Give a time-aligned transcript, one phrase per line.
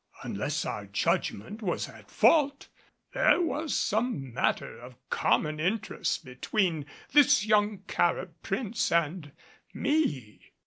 [0.23, 2.69] Unless our judgment was at fault
[3.13, 9.31] there was some matter of common interest between this young Carib prince and
[9.75, 10.53] me.